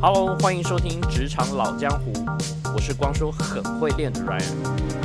[0.00, 2.12] Hello，欢迎收听《职场老江湖》，
[2.72, 4.54] 我是光说很会练的 Ryan。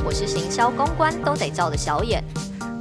[0.06, 2.22] 我是行销公关都得照的小眼，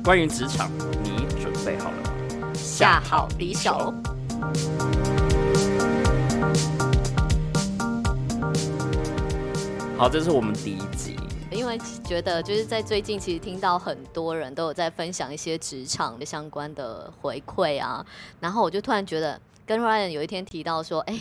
[0.03, 0.69] 关于职场，
[1.01, 2.53] 你准备好了吗？
[2.53, 3.91] 下好离手。
[9.97, 11.17] 好，这是我们第一集。
[11.49, 18.05] 因为觉得就是在最近，其实听到很多人都有在分享一些职场的相关的回馈啊，
[18.39, 21.19] 然后我就突然觉得，跟 Ryan 有一天提到说，哎，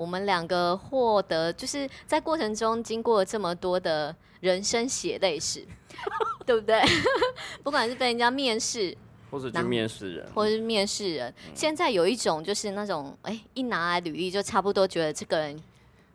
[0.00, 5.62] 我们两个获得就是在过程中经过这么多的人生血泪史，
[6.46, 6.80] 对不对？
[7.62, 8.96] 不管是被人家面试，
[9.30, 15.62] 或者去面试人，或者是面试人，现在有一种就是那种，哎，一拿来履历就差不多觉得这个人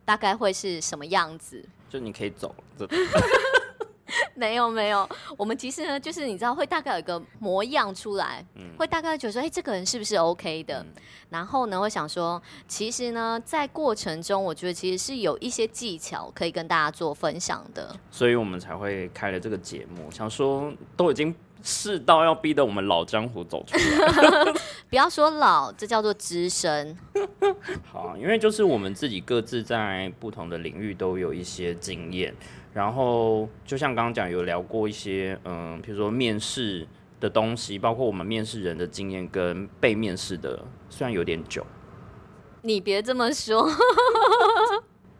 [0.04, 1.64] 大概会是什么样子。
[1.88, 2.88] 就你可以走了，
[4.36, 10.86] 没有没有，我们其实呢，就是你知道会大概有一个模样出来，嗯会大概觉得说，哎，这个人是不是 OK 的？
[11.30, 21.34] 然后呢，会想说，其实呢，在过程中，我觉得其实是有一些技巧可以跟大家做分享的，所以我们才会开了这个节目，想说都已经
[21.64, 24.54] 世道要逼得我们老江湖走出来，
[24.88, 26.96] 不要说老，这叫做资深。
[27.92, 32.34] 好，因为就是我们自己各自在不同的领域都有一些经验。
[32.76, 36.86] 然后，就像刚刚讲，有聊过一些，嗯，比如说面试
[37.22, 41.66] 的东西，包括我们面试人的经验跟被面试的，虽然有点久，
[42.64, 43.66] 你别这么说。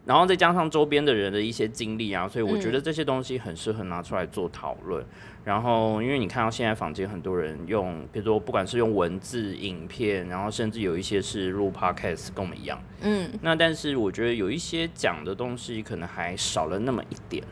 [0.06, 5.04] 然后再加上周边的人的一些经历啊，所以我觉得这些东西很适合拿出来做讨论。
[5.44, 12.80] 然后，因为你看到现在坊间很多人用，比如说不管是用文字、影片，然后甚至有一些是录 podcast，跟我们一样。
[13.02, 13.28] 嗯。
[13.42, 17.44] 那但是我觉得有一些讲的东西可能还少了那么一点。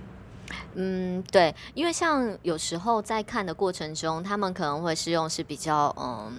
[0.74, 6.32] 嗯，对，因为像有时候在看的过程中，他们可能会是用是比较嗯。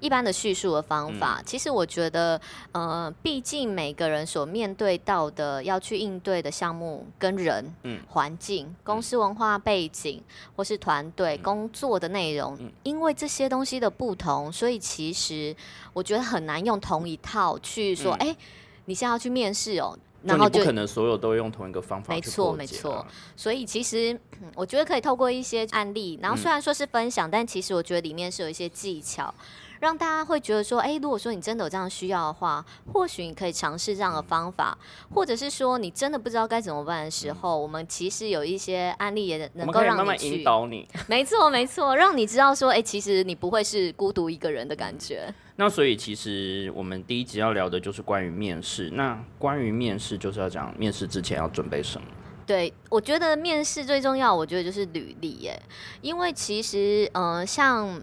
[0.00, 2.40] 一般的叙述的方法，其实我觉得，
[2.72, 7.74] 呃，毕竟每个人所面对到的要去应对的项目跟人、
[8.08, 10.22] 环境、公司文化背景
[10.54, 15.54] 或是团队工作的内容，因为这些东西的不同，所以其实
[15.92, 18.36] 我觉得很难用同一套去说，哎，
[18.84, 22.14] 你现在要去面试哦，然后不可能所有都用同一个方法。
[22.14, 23.04] 没错，没错。
[23.36, 24.18] 所以其实
[24.54, 29.34] 我觉得可以透过一些案例，然后虽然说是分享，但其实我觉得里面是有一些技巧。
[29.80, 34.76] 让大家会觉得说，哎，如果说你真的有这样需要的话，或许你可以尝试这样的方法，
[35.14, 40.88] 或者是说你真的不知道该怎么办的时候，我们其实有一些案例也能够让慢慢引导你。
[41.06, 45.32] 没错，没错，让你知道说，哎，其实你不会是孤独一个人的感觉。
[45.56, 48.90] 那所以其实我们第一集要聊的就是关于面试。
[48.90, 52.06] 那关于面试，就是要讲面试之前要准备什么？
[52.46, 55.60] 对，我觉得面试最重要，我觉得就是履历耶，
[56.00, 58.02] 因为其实，嗯，像。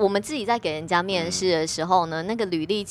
[0.00, 2.86] 我们自己在给人家面试的时候呢，那个履历。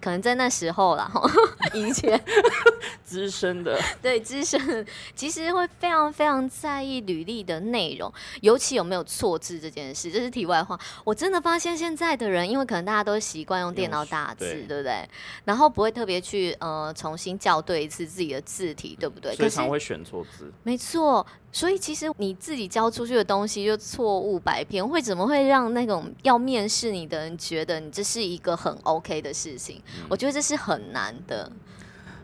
[0.00, 1.10] 可能在那时候了，
[1.72, 2.22] 以前
[3.02, 4.84] 资深的对资深，
[5.16, 8.12] 其实会非常非常在意履历的内容，
[8.42, 10.10] 尤其有没有错字这件事。
[10.10, 10.78] 这是题外话。
[11.04, 15.08] 我真的发现现在的人，因为可能大家都习惯用电脑打字，对不对？
[15.46, 19.34] 然后不会特别去呃重新校对一次自己的字体，对不对？
[19.34, 20.52] 经常会选错字。
[20.64, 29.80] 没错，所以其实你自己交出去的东西就错误百篇，会怎么会让那种要面试你的人觉得你这是一个很 OK 的事情？
[30.10, 31.50] 我觉得这是很难的。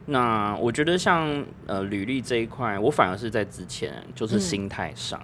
[0.06, 5.22] 那我觉得像呃履历这一块，我反而是在之前就是心态上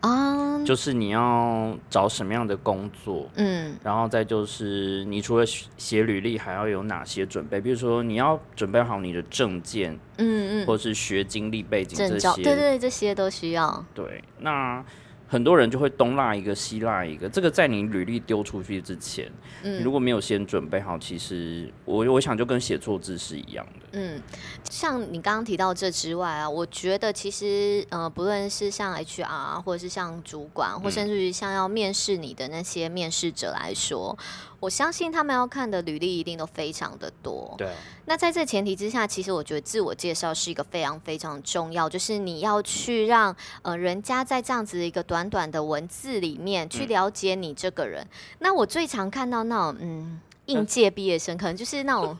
[0.00, 7.60] 啊，就是你要找什么样的工作，嗯，然后再就是你除了写履历，还要有哪些准备？
[7.60, 13.84] 比如说你要准备好你的证件，嗯嗯，或者是学经历背景这些，对对，这些都需要。
[13.94, 14.84] 对，那。
[15.28, 19.30] 很多人就会东拉一个西拉一个，这个在你履历丢出去之前，
[19.62, 23.86] 嗯，如果没有先准备好，其实我我想就跟写错字是一样的。
[23.92, 24.20] 嗯，
[24.68, 34.18] 像你刚刚提到这之外啊，我觉得其实呃，不论是像 HR 或者是像主管，或甚至于像要面试你的那些面试者来说。
[34.60, 37.54] 我相信他们要看的履历一定都非常的多。
[37.56, 37.68] 对。
[38.06, 48.06] 那在这前提之下，其实我觉得自我介绍是一个非常非常重要，就是你要去让呃人家在这样子的一个短短短的文字里面去了解你这个人。
[48.38, 52.16] 那我最常看到那种嗯应届毕业生，可能就是那种。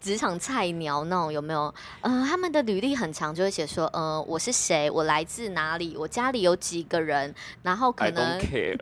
[0.00, 1.74] 职场菜鸟那种有没有？
[2.00, 8.80] 呃，他们的履历很长，就会写说，呃，我是谁，我来自哪里，我家里有几个人，然后可能 对，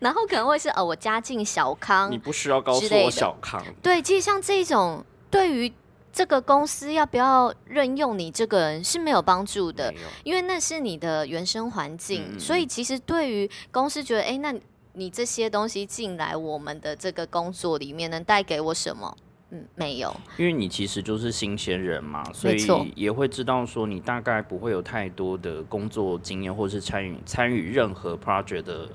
[0.00, 3.64] 然后可能会是呃，我家境小康，你不需要告诉我小康。
[3.80, 5.72] 对，其实像这种对于
[6.12, 9.92] 这个公司要不要任用你这个人是没有帮助的，
[10.22, 14.54] 因为那是你的原生环境，所以其实对于公司觉得，哎，那
[14.92, 19.16] 你这些东西进来我们的这个工作里面能带给我什么？
[19.54, 28.88] 嗯，没有，因为你其实就是新鲜人嘛，所以也会知道说你大概不会有太多的工作经验，或是参与参与任何 project 的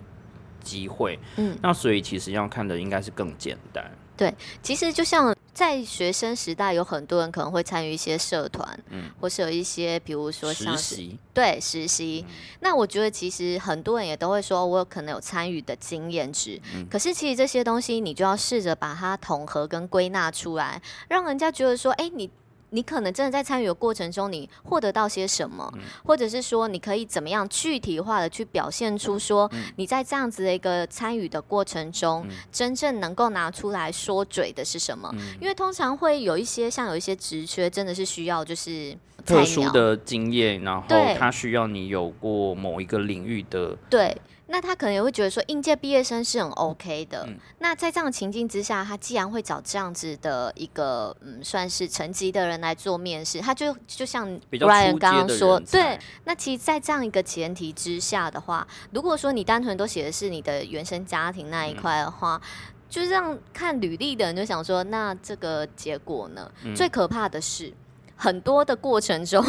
[0.62, 1.20] 机会。
[1.36, 3.86] 嗯，那所以其实要看的应该是更简单。
[4.16, 12.24] 对，其实就像在学生时代，有很多人可能会参与一些社团，嗯，或是有一些，比如说像实习，对，实习。
[12.60, 16.62] 那我觉得其实很多人也都会说，我有可能有参与的经验值。
[16.92, 22.30] 可是其实这些东西，你就要试着把它统合跟归纳出来，让人家觉得说，哎，你。
[22.72, 25.72] 你可能真的在参与的过程中，你获得到些什么，
[26.04, 35.14] 或者是说，你可以怎么样具体化的去表现出说，你在这样子的一个参与的过程中，真正能够拿出来说嘴的是什么？
[35.40, 40.88] 因为通常会有一些像有一些职缺，真的是需要就是特殊的经验，然后
[41.18, 44.16] 他需要你有过某一个领域的对。
[44.50, 47.28] 那他可能也会觉得说，应届毕业生是很 OK 的。
[47.60, 56.00] 那在这样的情境之下，他既然会找这样子的一个嗯，算是层级的人来做面试，他就就像 Ryan 刚刚说，对。
[56.24, 62.42] 那其实，在这样一个前提之下的话，如果说你单纯都写的是你的原生家庭那一块的话，
[62.90, 66.50] 就让看履历的人就想说，那这个结果呢？
[66.74, 67.74] 最可怕的是，
[68.16, 69.44] 很多的过程中。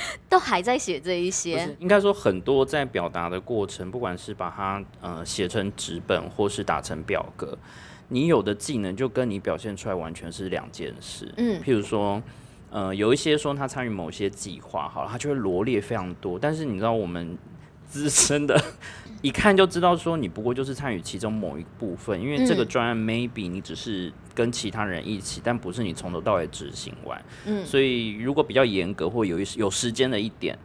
[0.28, 7.56] 都还在写这一些，应该说很多在表达的过程，不管是把它呃写成纸本，或是打成表格，
[8.08, 11.32] 你有的技能就跟你表现出来完全是两件事。
[11.36, 12.22] 嗯，譬如说，
[12.70, 17.36] 呃，有一些说他参与某些计划，好了，他就会罗列非常多，但是你知道我们。
[17.88, 18.62] 资深的，
[19.22, 27.20] 一看就知道说你不过就是参与其中某一部分，因为这个专案 maybe 你只是跟其他人一起，但不是你从头到尾执行完。
[27.46, 30.56] 嗯，所以如果比较严格或有一有时间的一点，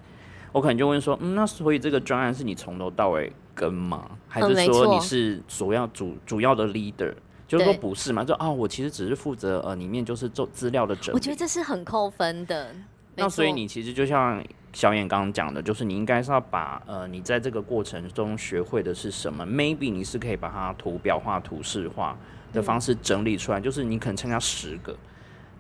[0.52, 4.12] 我可能就问说，嗯，那所以这个专案是你从头到尾跟吗？
[4.28, 7.14] 还是说你是主要主主要的 leader？
[7.48, 8.24] 就是说不是嘛？
[8.24, 11.14] 就啊，我其实只是负责呃里面就是做资料的整。
[11.14, 12.75] 我觉得这是很扣分的。
[13.16, 14.44] 那所以你其实就像。
[14.74, 22.18] 小燕刚刚讲的，就是你应该是要把呃，你在这个过程中学会的是什么？Maybe 你是可以把它图表化、图示化
[22.52, 24.96] 的方式整理出来，就是你可能参加十个，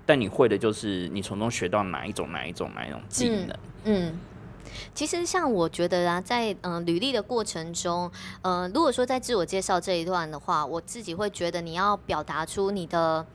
[0.05, 3.55] 但你会的就是你从中学到哪一种、哪一种、哪一种技能。
[3.83, 4.17] 嗯，
[4.95, 8.11] 其实像我觉得啊，在嗯履历的过程中，
[8.41, 13.25] 呃，如果说在自我介绍这一段的话，我自己会觉得你要表达出你的。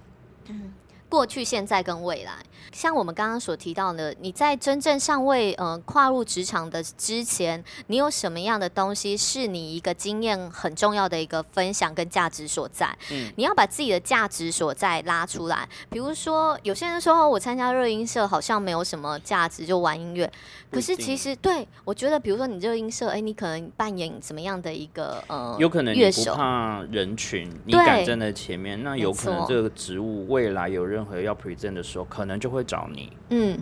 [1.08, 2.32] 过去、现在跟未来，
[2.72, 12.96] 像我们刚刚所提到的，你在真正尚未呃跨入职场的之前，你有什么样的东西是你一个经验很重要的一个分享跟价值所在？
[13.10, 15.68] 嗯，你要把自己的价值所在拉出来。
[15.90, 20.30] 比如说，有些人说我参加热音社好像没有什么价值，就玩音乐。
[20.70, 33.12] 可是其实对我觉得，比如说你热音社，哎，你可能扮演什么样的一个呃，有可能你不怕人群，你敢站在前面，那有可能这个职务未来有任何要 present 的时候，可能就会找你。
[33.30, 33.58] 嗯，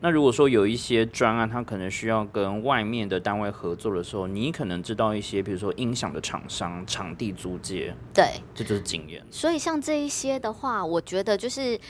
[0.00, 9.22] 那如果说有一些专案，他可能需要跟外面的单位合作的时候，你可能知道一些，比如说音响的厂商、场地租借，对，这就是经验。
[9.30, 11.80] 所以像这一些的话，我觉得就是。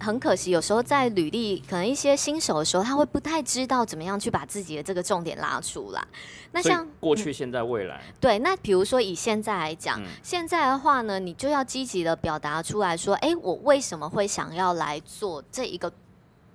[0.00, 6.02] 很可惜，有时候在履历，可能一些新手的时候，他会不太知道怎么样去把自己的这个重点拉出来。
[6.52, 8.38] 那像过去、现在、未来，对。
[8.38, 15.92] 那比如说以现在来讲，现在的话呢，你就要积极的表达出来说，哎，我为什么会想要来做这一个。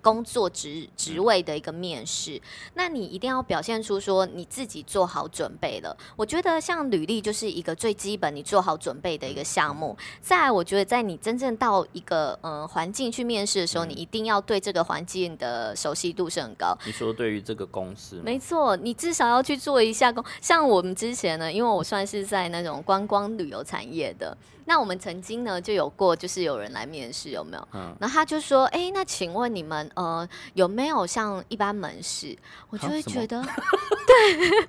[0.04, 2.40] 工作职职位的一个面试，
[2.74, 5.96] 那你一定要表现出说你自己做好准备了。
[6.18, 9.98] 我觉得像履历就是一个最基本你做好准备的一个项目。
[10.22, 16.78] 再来，我觉得在你真正到一个呃环境去面试的时候，你一定要对这个环境的熟悉度是很高。
[16.86, 20.22] 你说对于这个公司，没错，你至少要去做一下工。
[20.42, 24.38] 像我们之前呢，因为我算是在那种观光旅游产业的。
[24.66, 27.68] 那我们曾经呢就有过，就是有人来面试，有没有？
[27.74, 27.96] 嗯。
[28.00, 32.38] 然后他就说：“哎，那请问你们呃有没有像一般门市？”
[32.70, 33.42] 我就会觉得，
[34.08, 34.68] 对。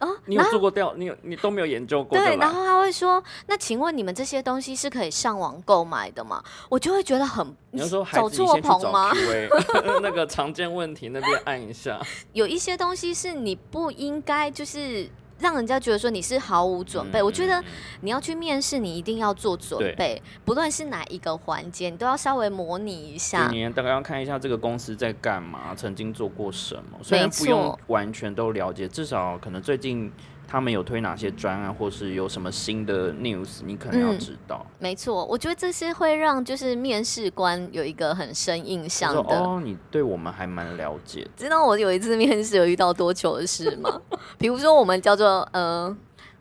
[0.00, 0.94] 哦，你有做过调？
[0.94, 2.18] 你有你都没有研究过？
[2.18, 2.36] 对。
[2.36, 9.10] 然后他会说：“那请问你们这些东西是可以上网购买的吗？”我就会觉得很，你说走错棚吗？
[10.02, 12.00] 那个常见问题那边按一下。
[12.32, 15.08] 有一些东西是你不应该就是。
[15.40, 17.62] 让人家觉得说你是毫无准备，我觉得
[18.00, 23.48] 你要去面试，你一定要做准备，不论是哪一个环节，你都要稍微模拟一下。
[23.48, 30.12] 你大概要看一下这个公司在干嘛，曾经做过什么，虽然不用完全都了解，至少可能最近。
[30.50, 34.64] 他们有推哪些专案，或是有什么新的 news，你可能要知道。
[34.78, 39.38] 没错，我觉得这些会让就是面试官有一个很深印象的。
[39.38, 41.28] 哦，你对我们还蛮了解。
[41.36, 44.00] 知道我有一次面试有遇到多糗的事吗？
[44.38, 45.94] 比如说我们叫做呃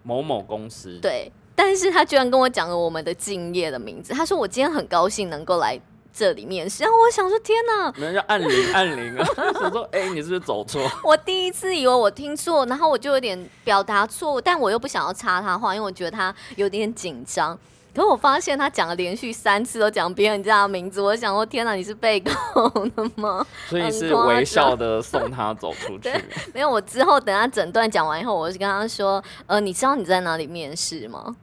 [0.04, 4.14] 某某公司，对，但是他居然跟我讲了我们的敬业的名字。
[4.14, 5.78] 他说我今天很高兴能够来。
[6.18, 6.84] 这里面试。
[6.84, 9.26] 然后我想说，天哪，没人家按铃按铃啊！
[9.60, 10.82] 想说，哎，你是不是走错？
[11.04, 17.58] 我第一次以为我听错，然后我就有点表达错误，但我又不想要插他话，因为我觉得他有点紧张。
[17.96, 22.32] 可我发现他讲了连续三次都讲别人家的名字，我想说天哪，你是被告
[22.70, 23.44] 的吗？
[23.68, 26.12] 所以是微笑的送他走出去。
[26.54, 31.36] 没有，我之后等他整段讲完以后，我就跟他说，呃，你知道你在哪里面试吗？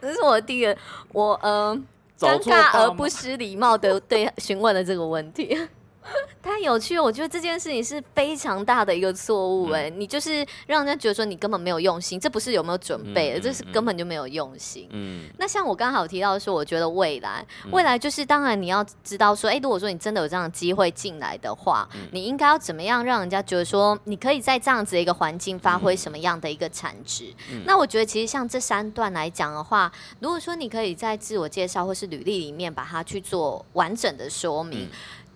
[0.00, 0.74] 这是我第一个，
[1.12, 1.78] 我呃
[2.20, 5.56] 尴尬而不失礼貌的对询问了这个问题。
[6.42, 14.88] 太有趣了，我觉得这件事情是非常大的一个错误哎，你就是让人家觉得说你根本没有用心，这不是有没有准备，这是根本就没有用心。
[14.90, 27.32] 嗯，那像我刚好提到说，我觉得未来，未来就是当然你要知道说，哎，如果说你真的有这样的机会进来的话，你应该要怎么样让人家觉得说，你可以在这样子的一个环境发挥什么样的一个产值？
[27.66, 34.88] 那我觉得其实像这三段来讲的话，如果说你可以在自我介绍或是履历里面把它去做完整的说明。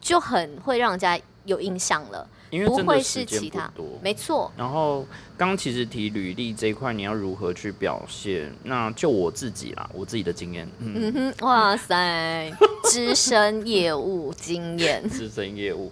[0.05, 4.53] 就很会让人家有印象了，因为不会是其他多，没错。
[4.55, 8.55] 然后刚其实提履历这一块，你要如何去表现？
[8.65, 10.69] 那就我自己啦，我自己的经验。
[10.79, 12.53] 嗯哼，哇塞，
[12.85, 15.91] 资深业务经验， 资深业务，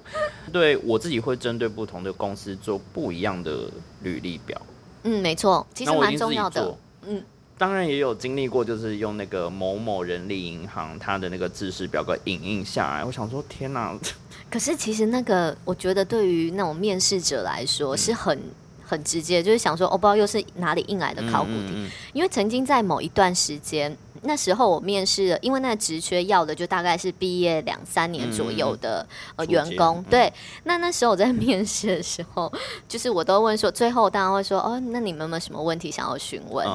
[0.52, 3.70] 对我自己会针对不同的公司做不一样的
[4.02, 4.60] 履历表。
[5.04, 6.76] 嗯，没错，其实蛮重要的。
[7.06, 7.24] 嗯。
[7.62, 13.04] 当然也有经历过，就是用那个某某人力银行它的那个制式表格影印下来。
[13.04, 13.96] 我想说，天哪！
[14.50, 18.36] 可是其实那个，我觉得对于那种面试者来说是很
[18.84, 21.88] 很直接，就是想说，我不知道又是哪里印来的考古题。
[22.12, 30.04] 因为曾经在某一段时间，那时候我面试，因为那个职缺要的就大概是毕业两三年左右的呃员工。
[30.10, 30.32] 对，
[30.64, 32.52] 那那时候我在面试的时候，
[32.88, 36.66] 就是我都问说，最后当然会说，哦，那你们有没有什么问题想要询问？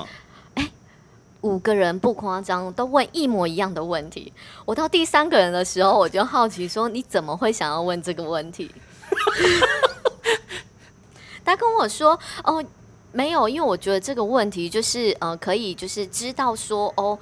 [1.48, 4.34] 五个人不夸张，都问一模一样的问题。
[4.66, 8.70] 我到第三个人的时候，我就好奇说：“你怎么会想要问这个问题？”
[11.46, 12.62] 他跟我说：“哦，
[13.14, 17.18] 没有，因为我觉得这个问题就是呃，可以就是知道说哦，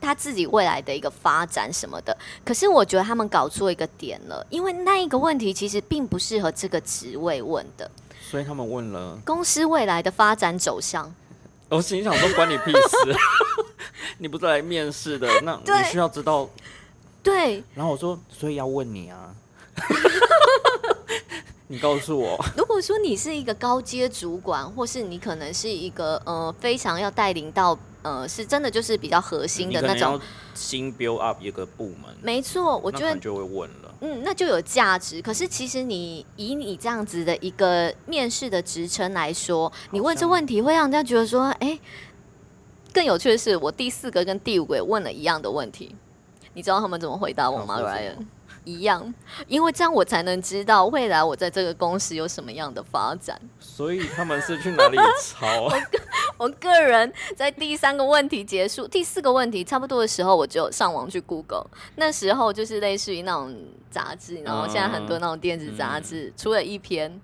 [0.00, 2.16] 他自己未来的一个发展什么的。
[2.44, 7.88] 可是我觉得他们搞错一个点了，因为那一个问题其实并不适合这个职位问的，
[8.20, 11.14] 所以他们问了公司未来的发展走向。”
[11.70, 13.16] 我心想说，关你屁事！
[14.18, 16.48] 你不是来面试的，那你需要知道。
[17.22, 17.62] 对。
[17.74, 19.34] 然后我说，所以要问你啊。
[21.68, 30.20] 你告诉我，如果说你是一个高阶主管，或是你可能是一个呃非常要带领到呃是真的就是比较核心的那种
[30.52, 32.12] 新 build up 一个部门。
[32.20, 33.89] 没错，我觉得就会问了。
[34.00, 35.20] 嗯，那就有价值。
[35.20, 41.78] 可是其实你以你这样子的一个面试的职称来说，你问这问题会让人家觉得说，哎，
[42.92, 45.94] 更有趣的是，我第四个跟第五个也问了一样的问题，
[46.54, 48.16] 你知道他们怎么回答我吗，Ryan？
[48.64, 49.12] 一样，
[49.46, 53.40] 因为这样我才能知道未来我在这个公司有什么样的发展。
[53.58, 55.64] 所以他们是去哪里抄？
[55.66, 56.00] 我个
[56.38, 61.66] 我个人在第三个问题结束，第四个问题差不多的时候，我就上网去 Google。
[61.96, 63.54] 那时候就是类似于那种
[63.90, 67.20] 杂志，然后现在很多那种电子杂志出了一篇，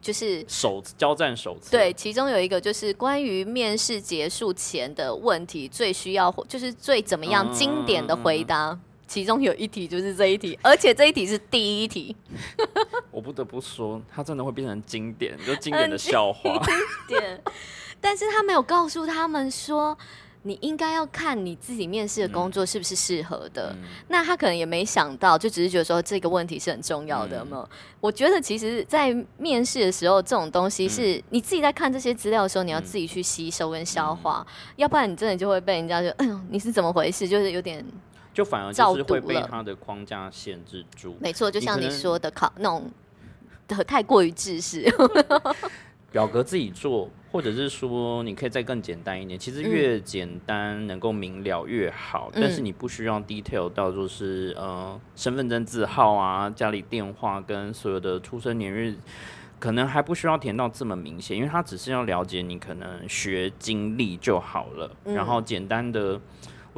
[0.00, 1.70] 就是手交战手册。
[1.70, 8.78] 对，其中有一个就是关于面试结束前的问题，最需要就是最怎么样经典的回答。
[9.08, 12.14] 其中有一题就是这一题，而且这一题是第一题。
[13.10, 16.62] 我不得不说，它真的会变成经典，就经典的笑话。
[16.62, 17.42] 经典，
[18.00, 19.96] 但是他没有告诉他们说，
[20.42, 23.74] 你应该要看你自己面试的工作是不是适合的。
[24.08, 27.66] 那他可能也没想到，就只是觉得说这个问题是很重要的嘛。
[28.00, 34.46] 我觉得其实，在面试的时候，这种东西是你自己在看这些资料的时候，你要自己去吸收跟消化，
[34.76, 37.26] 要不然你真的就会被人家就，哎呦，你是怎么回事？
[37.26, 37.82] 就是有点。
[38.32, 41.16] 就反而就是会被他的框架限制住。
[41.20, 42.90] 没错，就像你说的，考那种
[43.66, 44.86] 的太过于知识。
[46.10, 49.38] 表格自己做，或者是说你可以再更简单一点。
[49.38, 58.94] 其实越简单能够明了越好，但是你不需要 detail 到就是呃身份证字号啊、家里电话跟所有的出生年月，
[59.58, 66.18] 可能还不需要填到这么明显，因为他只是要了解你可能学经历就好了，然后简单的。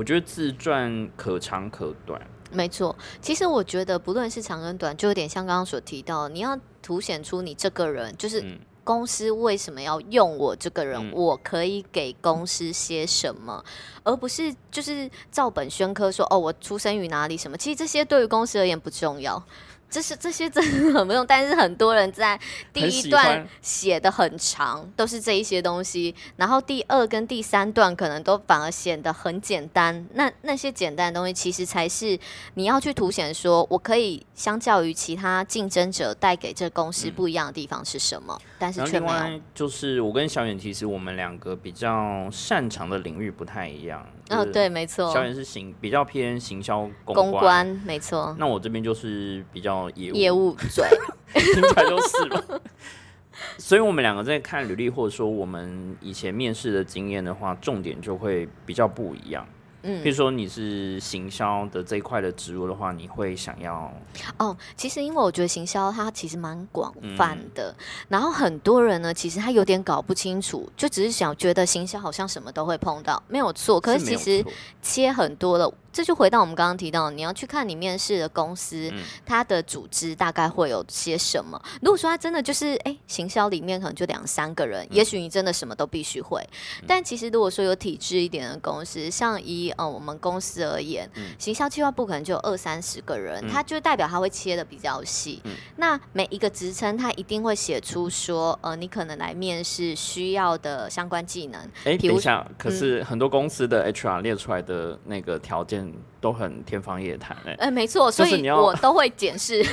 [0.00, 2.18] 我觉得自传可长可短，
[2.50, 2.96] 没错。
[3.20, 8.42] 其实我觉得不论是长跟短，就有点像刚刚所提到，你要凸显出你这个人，就是
[8.82, 13.62] 公司为什么要用我这个人，我可以给公司些什么，
[14.02, 17.54] 而不是就是照本宣科说哦，我出生于哪里什么。
[17.58, 19.44] 其实这些对于公司而言不重要。
[19.90, 22.38] 这是这些真的很不用，但是很多人在
[22.72, 30.06] 第一段写的很长，都是这一些东西，然后第二跟第三段可能都反而显得很简单。
[30.14, 32.16] 那那些简单的东西，其实才是
[32.54, 38.40] 你要去凸显说，我可以相较于其他竞争者带给这公司不一样的地方是什么。
[38.60, 44.06] 但是却没有就是我跟小远，其实我们两个比较擅长的领域不太一样。
[44.28, 45.12] 嗯，对，没错。
[45.12, 48.36] 小远是行比较偏行销公关，没错。
[48.38, 49.79] 那我这边就是比较。
[49.90, 50.84] 业务业务嘴
[51.32, 52.60] 听起来就是了，
[53.56, 59.46] 所以我们两个在看履历或者说我们以前面试的经验的话，重点就会比较不一样。
[59.82, 63.90] 嗯，比如说你是行销的这一块的职务的话，你会想要
[64.36, 64.54] 哦。
[64.76, 67.74] 其实因为我觉得行销它其实蛮广泛的，
[68.08, 73.80] 然后很多人呢，其实他有点搞不清楚，就只是想觉得行销好像什么都会碰到，没有错。
[73.80, 74.44] 可是其实
[74.82, 75.72] 切很多了。
[75.92, 78.92] 这就回到我们刚刚提到，你要去看你面试的公司，
[79.26, 81.60] 它的组织大概会有些什么。
[81.82, 86.40] 如果说它真的就是哎，行销里面可能就两三个人，也许你真的什么都必须会。
[86.86, 95.42] 但其实如果说有体制一点的公司，像以呃我们公司而言，行销计划部可能就有二三十个人，它就代表它会切的比较细。
[95.76, 101.60] 那每一个职称，它一定会写出说，呃，你可能来面试需要的相关技能。
[101.84, 105.79] 哎，等一下，可是很多公司的 HR 列出来的那个条件。
[106.20, 109.64] 都很天方夜谭哎，哎，没错，所以我都会检视，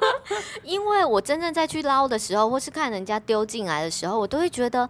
[0.62, 4.88] 因为我真正在去捞的时候，或是看人家丢进来的时候，我都会觉得，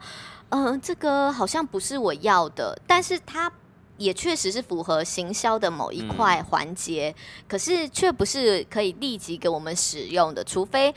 [0.48, 3.50] 嗯，这个好像不是我要的，但是它
[3.98, 7.14] 也确实是符合行销的某一块环节，
[7.48, 10.94] 可是却不是可以立即给我们使用的，除非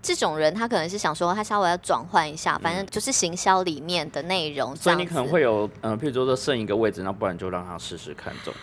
[0.00, 8.54] 这种人他可能是想说他稍微要转换一下，反正就是行销里面的内容，所以你可能会有，嗯，譬如说剩一个位置，那不然就让他试试看中。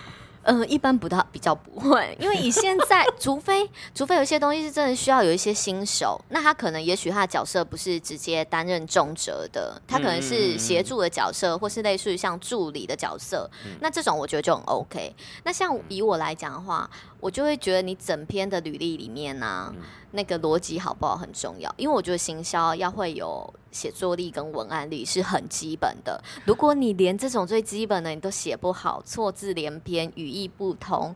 [0.45, 13.49] 嗯，一般不太比较不会，因为以现在，除非 除非有一些东西是真的需要有一些新手，那他可能也许他的角色不是直接担任重责的，他可能是协助的角色，或是类似于像助理的角色，
[13.79, 15.15] 那这种我觉得就很 OK。
[15.43, 16.89] 那像以我来讲的话。
[17.19, 19.73] 我就会觉得你整篇的履历里面呢，
[20.11, 26.23] 那个逻辑好不好很重要，因为我觉得行销要会有写作力跟文案力是很基本的。
[26.45, 31.15] 如果你连这种最基本的你都写不好，错字连篇，语义不通，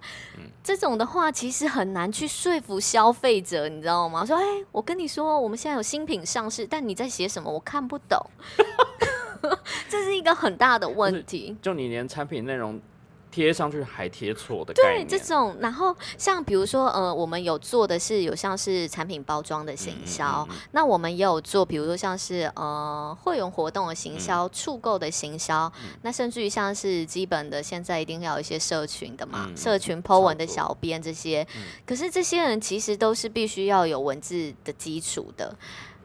[0.63, 4.25] 这种的话其实很难去说服消费者，你知道吗？
[4.25, 8.19] 说，哎，我跟你说，我们现在有新品上市，但你在写什么，我看不懂，
[9.87, 11.55] 这是一个很大的问题。
[11.61, 12.79] 就你连产品内容。
[13.31, 31.45] 贴上去还贴错的对这种，然后像比如说，呃，我们有做的是有像是产品包装的行销，那我们也有做，比如说像是呃会员活动的行销、触购的行销，那甚至于像是基本的，现在一定要有一些社群的嘛，社群 po 文的小编这些，
[31.85, 35.55] 可是这些人其实都是必须要有文字的基础的。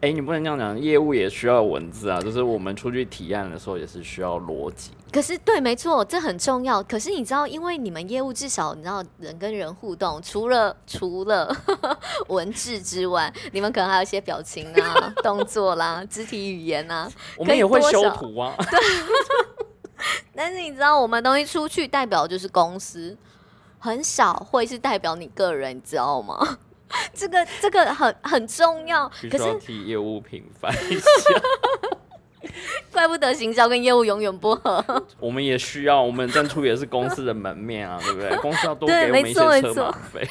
[0.05, 4.91] 哎，你不能这样讲，业务也需要文字啊，就是我们出去体验的时候也是需要逻辑。
[5.11, 6.83] 可是，对，没错，这很重要。
[6.83, 11.51] 可是你知道，因为你们业务至少你知道人跟人互动，除了除了
[12.29, 18.55] 文字之外，你们可能还有一些表情啊、 动作啦、肢体语言啊，我们也会修图啊。
[18.59, 18.79] 对。
[20.35, 23.17] 但是你知道，我们东西出去代表就是公司，
[23.79, 26.59] 很少会是代表你个人，你知道吗？
[27.13, 31.11] 这个这个很很重要，可是替业务平反一下，
[32.93, 34.85] 怪不得行销跟业务永远不合。
[35.19, 38.37] 我们也需要，我们站出也是公司的门面啊，对不对？
[38.39, 40.29] 公司要多给我们一些车马费。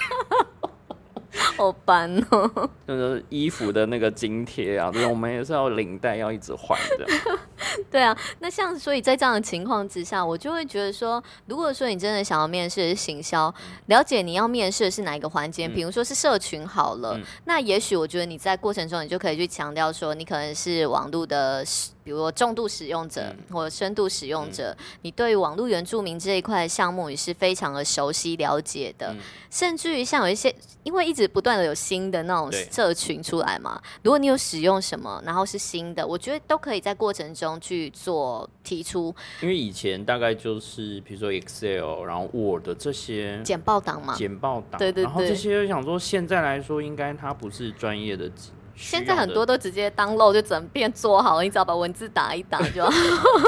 [1.57, 2.69] 好烦哦！
[2.87, 7.05] 就是衣服的那个津贴啊，对，我们也是要领带要一直换的。
[7.89, 13.53] 对啊，那像所以在这样的情况之下，我就会觉得说，如果说你真的想要面试行销，
[13.87, 21.65] 了解你要面试的是哪一个环节，比如说是社群好了，那也许我觉得你在过程中你就可以去强调说，你可能是网络的。
[22.03, 29.15] 比如说重度使用者或深度使用者，你对于网络原住民这一块项目也是非常的熟悉了解的，
[29.49, 39.15] 甚至于像有一些，因为一直不断的有新的那种社群出来嘛，如果你有使用什么，然后是新的，我觉得都可以在过程中去做提出。
[39.41, 48.29] 因为以前大概就是比如说 Excel，然后 Word 这些简报档嘛，简报档，对对对，然后这些想说现在来说，应该它不是专业的。
[48.75, 52.87] 现在很多都直接当漏就整片做好了，你只要把文字打一打就。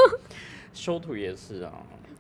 [0.73, 1.71] 修图也是啊。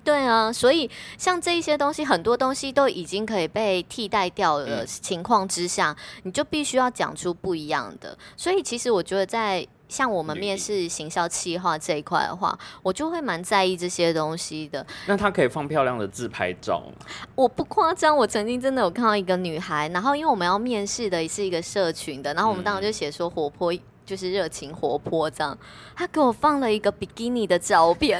[0.03, 0.87] 对啊，所以
[1.17, 8.15] 像这一些东西，很多东西都已经可以被替代掉的情况之下，你就必须要讲出不一样的。
[8.37, 14.85] 所以其实我觉得在像我们面试行销企划这一块的话，我就会蛮在意这些东西的。
[15.05, 17.05] 那他可以放漂亮的自拍照吗？
[17.35, 23.73] 我不夸张，我曾经真的有看到一个女孩，然后因为我们要面试的是一个社群的，然后我们当时就写说活泼，
[24.05, 25.57] 就是热情活泼这样。
[25.95, 28.19] 她给我放了一个比基尼的照片。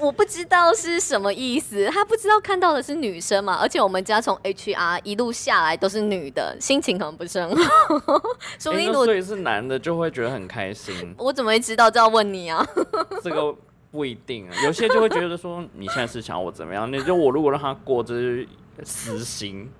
[0.00, 3.54] 我不知道是什么意思，他不知道看到的是女生嘛？
[3.54, 7.72] 而且我们家从 HR 一路下来都是女的，心情可能不是很好。
[8.58, 11.14] 所以所以是男的就会觉得很开心。
[11.18, 11.90] 我怎么会知道？
[11.90, 12.66] 就要问你啊。
[13.22, 13.54] 这个
[13.90, 16.90] 不一定，有些就会觉得说你现在是想我怎么样？
[16.90, 18.48] 那就我如果让他过，这是
[18.82, 19.70] 私心。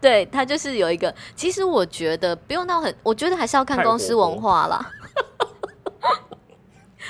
[0.00, 4.90] 对他就是有一个，其实我觉得不用到很，我觉得还是要看公司文化啦。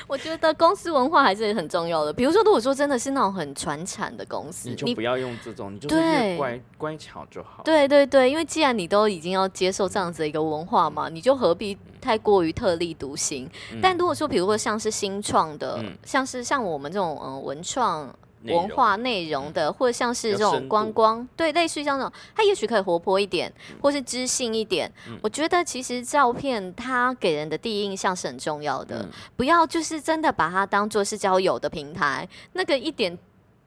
[0.06, 2.12] 我觉得公司文化还是很重要的。
[2.12, 5.88] 比如说，如果说真的是那种很传产的公司，你就不要用这种，你就
[6.36, 7.62] 乖乖巧就好。
[7.64, 13.48] 对对对，因为既然你都已经要接受这样子的一个文化嘛，你就何必太过于特立独行？
[13.82, 18.14] 但如果说，比如说像是新创的，像是像我们这种嗯文创。
[18.44, 24.90] 文化内容的，或者像是这种观光，对，类似于像这种，它也许可以活泼一点，或是知性一点。
[25.22, 33.16] 我觉得其实照片它给人的第一印象是很重要的，不要就是真的把它当做是交友的平台，那个一点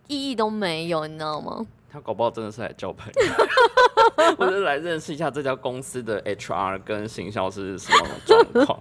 [0.07, 1.65] 意义都没有，你知道吗？
[1.89, 8.79] 他搞不好真的是来交朋友， 或者来认识一下这家公司的 HR 跟行销是什么状况。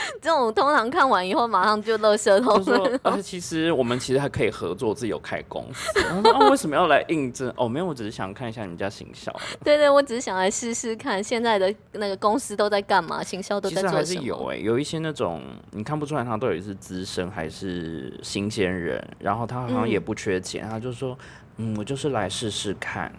[0.22, 3.00] 这种通常看完以后马上就乐色通了。
[3.02, 5.90] 而且其实我们其实还可以合作，自己有开公司。
[6.24, 7.52] 哦，为什么要来应征？
[7.56, 9.34] 哦，没有，我只是想看一下你们家行销。
[9.64, 14.02] 对对，我只是想来试试看现在的那个公司都在干嘛，行销都在做什么。
[14.02, 21.18] 其实还是有哎，有一些那种你看不出来他到底是资深还是新鲜人，然后他好像也不缺钱，他就说
[21.58, 23.12] ：“嗯，我就是来试试看。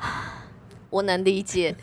[0.94, 1.74] ”我能理解。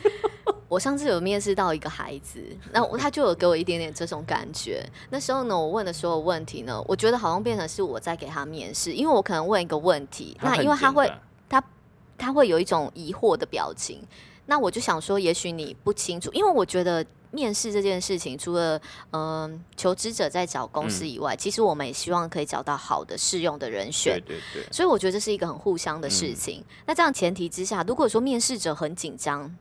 [0.69, 4.81] 我上次有面试到一个孩子，那他就有给我一点点这种感觉。
[5.09, 11.11] 那时候呢，我问的所有问题呢，我觉得好像变成是我在给他面试，因为我可能问一个问题，那因为他会
[11.49, 11.61] 他
[12.17, 13.99] 他会有一种疑惑的表情，
[14.45, 18.79] 那我就想说，也许你不清楚，因为我觉得面试这件事情，除了
[19.11, 26.63] 嗯求职者在找公司以外，其实我们也希望可以找到好的适用的人选，对对对，所以我觉得这是一个很互相的事情。
[26.85, 29.55] 那这样前提之下，如果说面试者很紧张。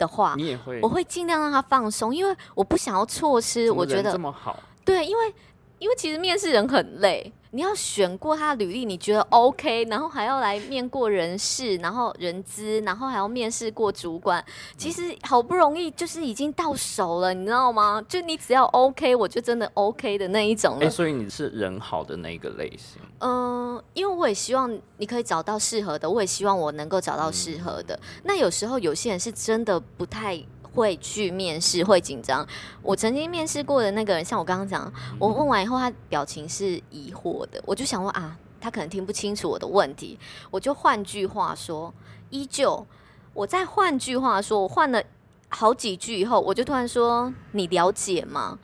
[0.00, 3.70] 的话，你也会，我会尽量让他放松，因为我不想要错失。
[3.70, 5.34] 我觉得这么好，对，因为
[5.80, 7.32] 因为其实面试人很累。
[7.52, 14.44] 你要选过他的履历，你觉得 OK，然后还要来面过人事，然后人资，然后还要面试过主管。
[14.76, 18.00] 其实好不容易就是已经到手了，你知道吗？
[18.08, 20.86] 就你只要 OK，我就真的 OK 的那一种了。
[20.86, 23.02] 哎，所以你是人好的那一个类型。
[23.18, 27.98] 嗯，因为我也希望你可以找到适合的，我也希望我能够找到适合的。
[28.22, 30.40] 那有时候有些人是真的不太。
[30.74, 32.46] 会去面试会紧张。
[32.82, 37.62] 我曾经面试过的那个人，像我刚刚讲，我问完以后，他表情是疑惑的。
[37.66, 40.18] 我就想问啊，他可能听不清楚我的问题。
[40.50, 41.92] 我就换句话说，
[42.30, 42.86] 依旧，
[43.34, 45.02] 我再换句话说，我换了
[45.48, 48.58] 好几句以后，我就突然说：“你了解吗？”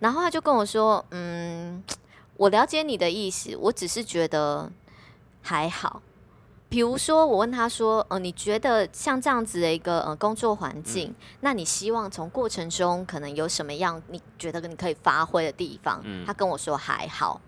[0.00, 1.82] 然后他就跟我说：“嗯，
[2.36, 4.70] 我了解你的意思，我只是觉得
[5.42, 6.02] 还好。”
[6.70, 17.40] 比如说，我问他说：“呃，你觉得像这样子的一个呃工作环境，那你希望从过程中可能有什么样你觉得你可以发挥的地方？”他跟我说：“还好。”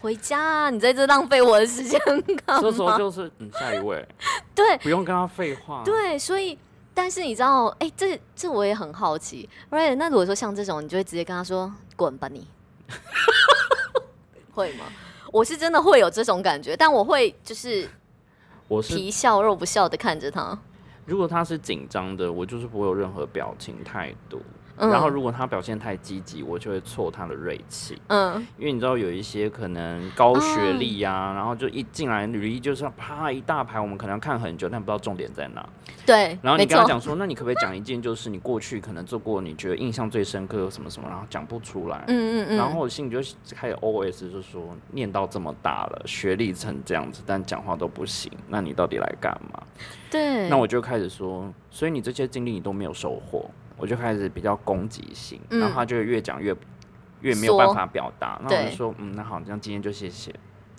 [0.00, 2.00] 回家，啊你在这浪费我的时间
[2.46, 2.62] 干嘛？
[2.62, 4.06] 这时候就是嗯，下一位。
[4.54, 5.82] 对，不用跟他废话。
[5.84, 6.58] 对，所以，
[6.94, 9.46] 但是你知道，哎，这这我也很好奇。
[9.70, 9.96] Right？
[9.96, 12.46] 那如果说像这种，你就会直接跟他说：“滚吧你。
[14.54, 14.86] ”会吗？
[15.30, 17.86] 我是真的会有这种感觉，但我会就是。
[18.68, 20.58] 我是皮笑肉不笑的看着他。
[21.06, 24.40] 如果他是紧张的，我就是不会有任何表情态度。
[24.76, 28.00] 然后，如果他表现太积极，我就会挫他的锐气。
[28.08, 35.64] 嗯，因为你知道有一些可能高学历呀，然后就一进来履历就是啪一大排，我们可能要看很久，但不知道重点在哪。
[36.04, 36.36] 对。
[36.42, 42.04] 然后你跟他讲说，那你可不可以讲一件，就是你过去可能做过，你觉得印象最深刻什么什么，然后讲不出来。
[42.08, 42.56] 嗯嗯嗯。
[42.56, 49.62] 然后我心里就开始 OS 就说，念到这么大了，学历成这样子，但讲话都不行，那你到底来干嘛？
[50.10, 50.48] 对。
[50.48, 53.48] 那我就开始说，所以你这些经历你都没有收获。
[53.76, 56.54] 我就开始比较攻击性，然后他就越讲越
[57.20, 60.34] 越没有办法表达，那我就说，嗯，那好，那今天就谢谢。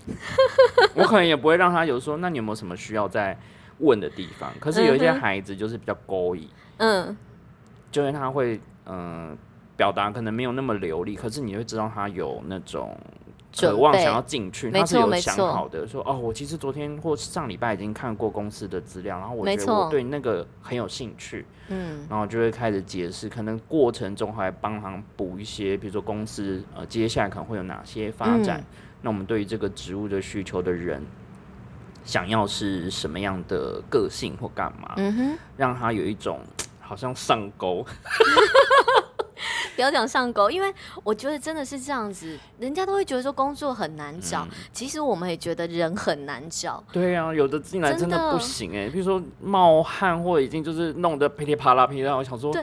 [0.96, 3.38] 我可能也不会让他有说，那你有没有什么需要再
[3.80, 4.52] 问的地方？
[4.60, 7.18] 可是有一些孩子就是比较勾引，嗯，
[7.92, 9.36] 就是他会嗯
[9.76, 12.96] 表达可能没有那么流利，可是你会知道他有那种
[13.58, 28.64] 渴望想要进去，他是有想好的，说哦，我其实昨天或上礼拜已经看过公司的资料，然后我觉得我对那个很有兴趣，嗯，然后就会开始解释，可能过程中还帮忙补一些，比如说公司呃接下来可能会有哪些发展，
[29.02, 31.04] 那我们对于这个职务的需求的人。
[32.04, 36.40] 想要是什么样的个性或干嘛，嗯哼，让他有一种
[36.80, 37.84] 好像上钩，
[39.76, 46.84] 不要讲上钩，因为我觉得真的是这样子，人家都会觉得说工作很难找，其实我们也觉得人很难找。
[46.92, 52.56] 对啊，有的进来真的不行哎，比如说冒汗或已经就是弄得噼里啪啦噼里啪啦，我想说，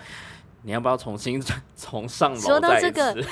[0.62, 1.42] 你要不要重新
[1.76, 3.26] 从上楼再一次？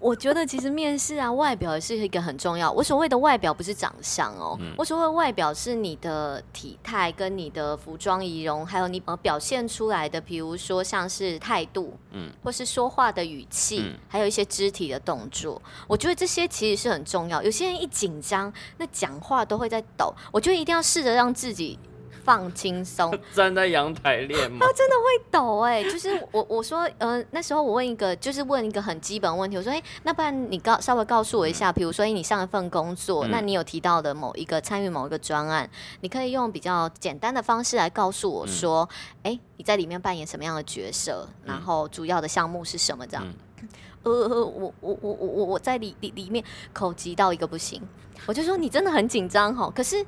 [0.00, 2.70] 我觉得其实面试啊，外表也是一个很重要。
[2.70, 15.60] 我所谓的外表不是长相哦，我所谓外表是你的体态跟你的服装仪容，还有你呃表现出来的，比如说像是态度，嗯，或是说话的语气，还有一些肢体的动作。
[15.86, 17.42] 我觉得这些其实是很重要。
[17.42, 20.14] 有些人一紧张，那讲话都会在抖。
[20.32, 21.78] 我觉得一定要试着让自己。
[22.28, 24.58] 放轻松， 站在阳台练吗？
[24.60, 25.82] 他真的会抖哎！
[25.82, 35.66] 就是我我说，呃，那时候我问一个，就是问一个很基本问题，我说，哎，那不然你告稍微告诉我一下，比如说，你上一份工作，那你有提到的某一个参与某一个专案，
[36.02, 38.86] 你可以用比较简单的方式来告诉我说，
[39.22, 43.06] 哎，你在里面扮演什么样的角色，然后主要的项目是什么？
[43.06, 43.26] 这样，
[44.02, 47.80] 呃，我我我我我我在里里里面口急到一个不行，
[48.26, 50.04] 我就说你真的很紧张哈，可是。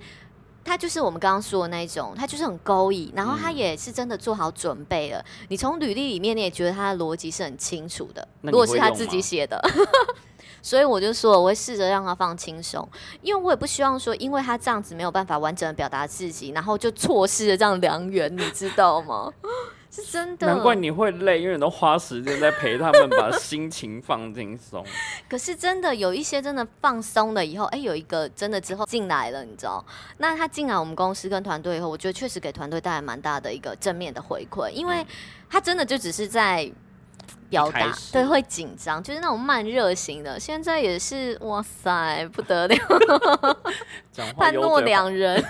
[0.70, 5.20] 他就是我们刚刚说的那一种，他就是很勾引，然后他也是真的做好准备了。
[5.48, 8.28] 你从履历里面，你也觉得他的逻辑是很清楚的。
[8.42, 9.60] 如果是他自己写的，
[10.62, 12.88] 所以我就说我会试着让他放轻松，
[13.20, 19.28] 因为我也不希望说，因为他这样子没有办法完整的表达自己，然后就错失了这样良缘，你知道吗？
[19.90, 24.84] 是真的，难怪你会累，因为你都花时间在陪他们，把心情放轻松。
[25.28, 29.84] 可是真的有一些真的放松了以后，哎，有一个真的之后进来了，你知道？
[30.18, 35.04] 那他进来我们公司跟团队以后，我觉得确实给团队带来蛮大的一个正面的回馈，因为
[35.48, 36.70] 他真的就只是在
[37.48, 40.38] 表达，对，会紧张，就是那种慢热型的。
[40.38, 42.76] 现在也是，哇塞，不得了，
[44.38, 45.44] 判若两人。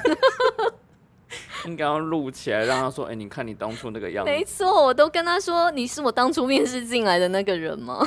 [1.66, 8.00] 应该要录起来，让他说：“哎，你看你当初那个样子。”没错，我都跟他说：“你是我当初面试进来的那个人吗？”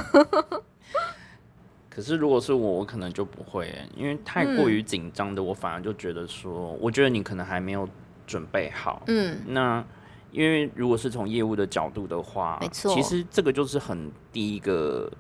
[1.90, 7.88] 可是如果是我，我可能就不会，因为太过于紧张的，我反而就觉得说，我觉得你可能还没有
[8.26, 9.04] 准备好。
[9.08, 9.84] 嗯，那
[10.32, 15.12] 因为如果是从业务的角度的话，没错，其实这个就是很第一个。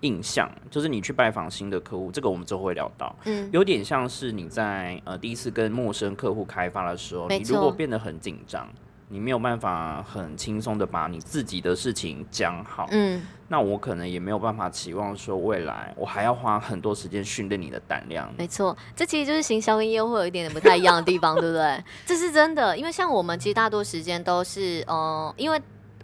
[0.00, 3.14] 印象就是你去拜访新的客户，这个我们之后会聊到。
[3.24, 8.68] 嗯，有点像是你在呃第一次跟陌生客户开发的时候，你如果变得很紧张，
[9.08, 12.88] 你没有办法很轻松的把你自己的事情讲好。
[12.92, 18.32] 嗯，那我可能也没有办法期望说未来我还要花很多时间训练你的胆量。
[18.38, 21.84] 没错，这其实就是行销跟业务会有一点点不太一样的地方，对不对？
[22.06, 25.60] 这是真的，因为像我们其实大多时间都是呃，因为。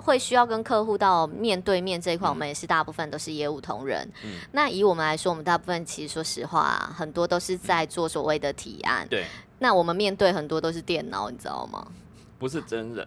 [0.07, 4.09] 会需要跟客户到面对面这一块，我们也是大部分都是业务同仁。
[4.25, 9.07] 嗯那以我们来说，我们大部分其实说实话，很多都是在做所谓的提案。
[9.11, 9.27] 对。
[9.59, 11.87] 那我们面对很多都是电脑，你知道吗？
[12.39, 13.05] 不是真人。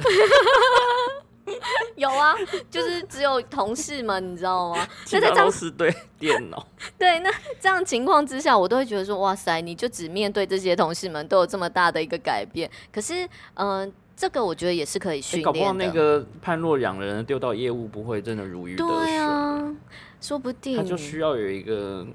[1.95, 2.35] 有啊，
[2.69, 4.85] 就是只有同事们，你知道吗？
[5.11, 6.67] 那在公司对电脑。
[6.97, 12.69] 对，那这样情况之下，我都会觉得说，哇塞，你就只面对这些同事们，都有这么大的一个改变。
[12.91, 13.91] 可是，嗯。
[14.19, 15.45] 这个我觉得也是可以训练的。
[15.45, 18.93] 搞不好那个判若两人丢到业务不会真的如鱼得水。
[18.97, 19.73] 对啊，
[20.19, 22.05] 说不定他就需要有一个。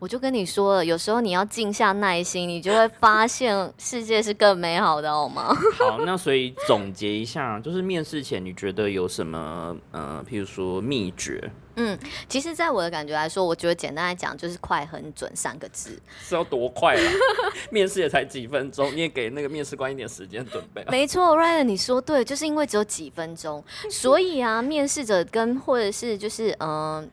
[0.00, 5.48] 我就跟你说了，有时候你要静下耐心，你就会发现世界是更美好的，好吗？
[5.80, 11.50] 好，那所以总结一下，就是面试前你觉得有什么呃，譬如说秘诀？
[11.76, 15.98] 嗯，其实，在我的感觉来说，我觉得简单来讲就是快、很准三个字。
[16.22, 17.12] 是要多快啊？
[17.70, 20.84] 面试也才几分钟，你也给那个面试官一点时间准备。
[20.88, 27.10] 没错，Ryan，你说对，就是因为只有几分钟， 所以啊，面试者跟或者是就是嗯。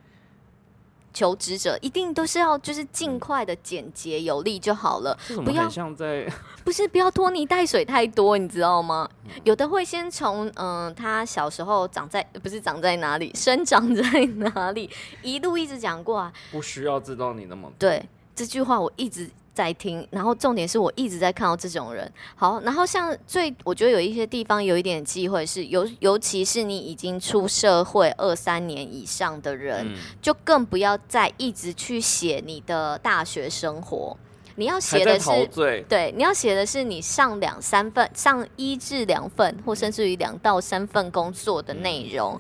[1.14, 6.26] 求职者一定都是要就是尽快的简洁有力就好了，不要像在
[6.64, 9.10] 不是不要拖泥带水太多，你知道吗？
[9.44, 14.04] 有的会先从嗯他小时候长在不是长在哪里，生长在
[14.36, 14.90] 哪里，
[15.22, 18.04] 一路一直讲过啊，不需要知道你那么对
[18.36, 19.30] 这句话我一直。
[19.54, 22.12] 在听，然后重点是我一直在看到这种人。
[22.36, 34.18] 好，然后像最我觉得有一些地方有一点机会是，尤尤其是你已经出社会二三年以上的人，就更不要再一直去写你的大学生活。
[34.56, 35.48] 你要写的是
[35.88, 42.40] 对，你要写的是你上两三份、上一至两份，或甚至于两到三份工作的内容。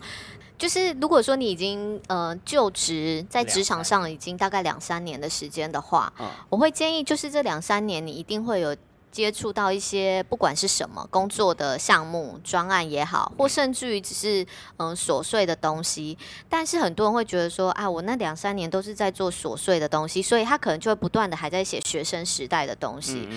[0.61, 6.13] 就是如果说你已经呃就职在职场上已经大概两三年的时间的话，
[6.49, 8.75] 我会建议就是这两三年你一定会有。
[9.11, 14.47] 接触到一些不管是什么工作的项目、专案也好，或甚至于只是
[14.77, 23.27] 嗯琐碎的东西，但是很多人会觉得说，啊，我那两三年都是在做琐碎的东西，所以他可能就会不断的还在写学生时代的东西。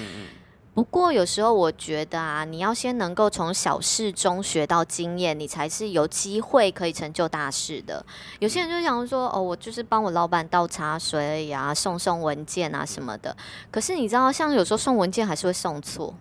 [0.75, 8.05] 不过有时候我觉得啊，你要先能够从小事中学到经验，你才是有机会可以成就大事的。
[8.41, 13.37] 有些人就想说，哦，我就是帮我老板倒茶水呀，送送文件啊什么的。
[13.71, 16.13] 可是你知道，像有时候送文件还是会送错。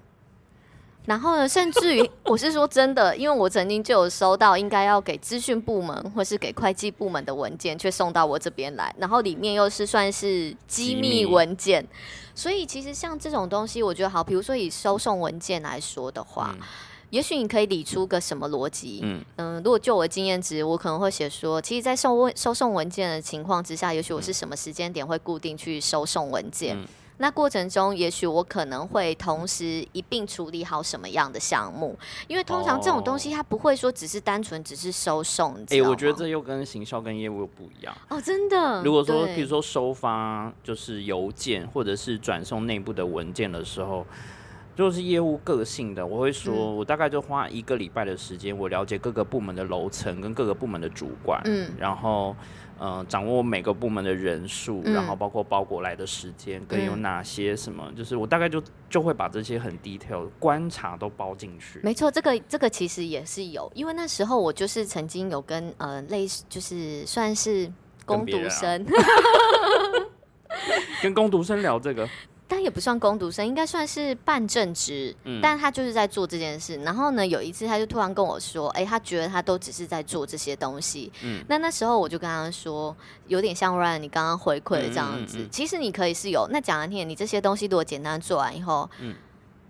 [1.06, 11.86] 然后呢，甚至于我是说真的，因为我曾经就有收到应该要给资讯部门或是给会计部门的文件，却送到我这边来，然后里面又是算是机密文件，
[12.34, 16.56] 所以其实像这种东西，我觉得好，比如说以收送文件来说的话，
[17.10, 19.24] 也许你可以理出个什么逻辑，嗯。
[19.36, 26.78] 嗯，如果就我的经验值，我可能会写说，其实，在收文收送文件的情况之下，也许我是什么时间点会固定去收送文件。
[27.18, 31.98] 那过程中，也许我可能会同时一并处理好什么样的项目，
[32.28, 35.56] 因为通常这种东西它不会说只是单纯只是收送。
[35.70, 38.84] 哎，我觉得这又跟行销跟业务又不一样哦，真的。
[38.84, 44.06] 如果说，比如说收发就是邮件或者是转送内部的文件的时候，
[44.76, 52.36] 就是业务个性的，我会说我大概就花一个礼拜的时间，我了解各个部门的楼层跟各个部门的主管，嗯，然后。
[52.80, 61.80] 呃，掌握每个部门的人数，然后包括包裹来的时间，跟有哪些什么，就是我大概就就会把这些很 detail 观察都包进去。
[61.84, 67.72] 没错，这个这个其实也是有，因为那时候我就是曾经有跟呃类似，就是算是
[68.06, 68.86] 攻读生，
[71.02, 72.10] 跟攻读生聊这个。
[72.48, 76.76] 他也不算攻读生，应该算是半正职，但他就是在做这件事。
[76.84, 82.96] 然后呢，有一次他就突然跟我说：“哎，他觉得他都只是在做这些东西。”嗯，那那时候我就跟他说，
[83.28, 85.48] 有点像 Ryan 你刚刚回馈的这样子。
[85.52, 89.16] 其实你可以是有，那讲了听，你这些东西如果简单做完以后，嗯。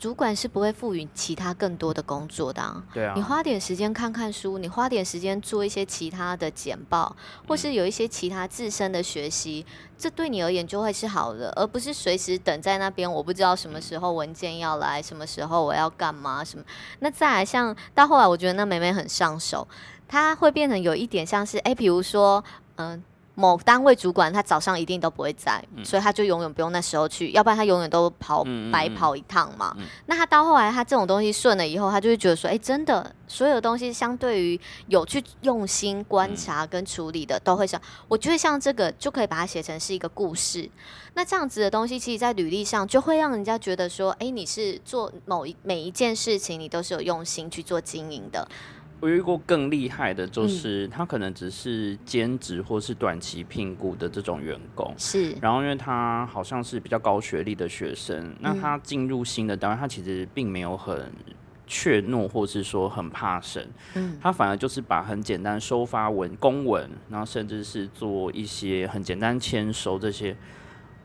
[0.03, 2.83] 主管是不会赋予其他更多的工作的。
[2.93, 7.15] 对啊，你花点时间看看书，你花点时间做一些其他的简报，
[7.47, 9.65] 或是有一些其他自身的学习，
[9.97, 13.09] 这对你而言就会是好的，而不是随时等在那边。
[13.09, 16.65] 我不知道什么时候文件要来，什么时候我要干嘛什么。
[16.99, 19.65] 那再来，像到后来，我觉得那美美很上手，
[20.05, 22.43] 她会变成有一点像是，哎，比如说，
[22.75, 23.01] 嗯。
[23.35, 29.75] 某单位主管他早上一定都不会在，所以他就永远不用那时候去，要不然他永远都跑白跑一趟嘛。
[30.05, 40.69] 那他到后来他这种东西顺了以后，他就会觉得说，哎，真的所有东西相对于有去用心观察跟处理的，都会想，我觉得像这个就可以把它写成是一个故事。
[41.15, 48.47] 那这样子的东西，其实，在履历上就会让人家觉得说，哎，你是做某一每一件事情，你都是有用心去做经营的。
[49.03, 55.35] 我遇过更厉害的，就是他可能只是兼职或是短期聘雇的这种员工，是。
[55.41, 61.11] 然后因为他好像是比较高学历的学生，那他进入新的单位，他其实并没有很
[61.67, 63.61] 怯懦，或是说很怕生，
[63.95, 70.33] 嗯，他反而就是把很简单收发文公文，然后甚至是做一些很简单签收这些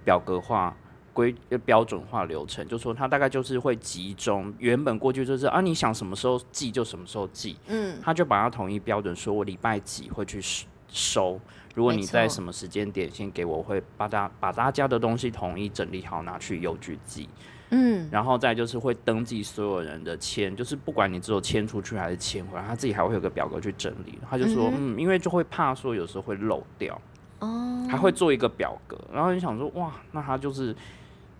[0.04, 0.76] 表格化。
[1.18, 10.40] 规标准化流程，就说他大概就是会集中，原本过去就是啊，你想什么时候寄就什么时候寄，嗯，他就把它统一标准，说我礼拜几会去
[10.86, 11.40] 收，
[11.74, 17.28] 如果你在什么时间点先给我，会把大把大家的东西统一整理好拿去邮局寄，
[17.70, 26.96] 嗯，然后再就是会登记所有人的签，就是不管你只有签出去还是签回来，他自己还会有个表格去整理，他就说嗯，因为就会怕说有时候会漏掉，
[27.40, 30.72] 哦，还会做一个表格，然后你想说哇，那他就是。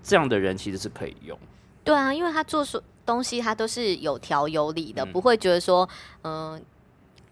[0.08, 1.38] 这样的人其实是可以用，
[1.84, 5.86] 对啊，因为他做所东西，他都是有条有理的，不会觉得说，
[6.24, 6.58] 嗯，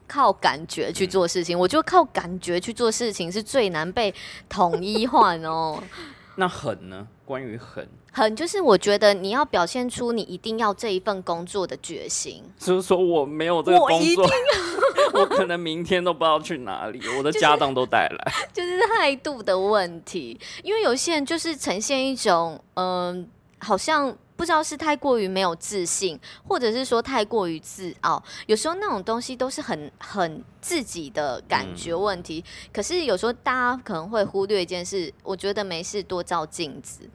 [0.06, 1.58] 靠感觉去做事情。
[1.58, 4.14] 我觉得靠感觉去做事情是最难被
[4.46, 5.82] 统一化哦。
[6.36, 7.08] 那狠呢？
[7.26, 12.42] 关于狠，狠就是我觉得你要表现出你一定要这一份工作的决心。
[12.58, 14.26] 就是说我没有这个工作，
[15.12, 18.32] 我可能明天都不知道去哪里，我的家当都带来。
[18.54, 24.16] 就是态度的问题，因为有些人就是呈现一种，嗯，好像。
[24.36, 28.22] 不知道是太过于没有自信，或者是说太过于自傲。
[28.46, 32.44] 有时候那种东西都是很很自己的感觉问题。
[32.72, 37.08] 可是有时候大家可能会忽略一件事，我觉得没事多照镜子，